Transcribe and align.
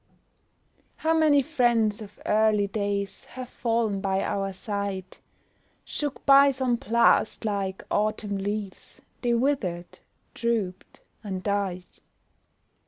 How 0.95 1.13
many 1.15 1.43
friends 1.43 2.01
of 2.01 2.19
early 2.25 2.65
days, 2.65 3.25
Have 3.25 3.49
fallen 3.49 4.01
by 4.01 4.23
our 4.23 4.51
side; 4.51 5.19
Shook 5.85 6.25
by 6.25 6.49
some 6.49 6.77
blast, 6.77 7.45
like 7.45 7.83
autumn 7.91 8.39
leaves 8.39 9.03
They 9.21 9.35
withered, 9.35 9.99
drooped, 10.33 11.01
and 11.23 11.43
died. 11.43 11.85